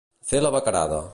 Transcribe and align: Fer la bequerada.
Fer 0.31 0.41
la 0.45 0.53
bequerada. 0.57 1.03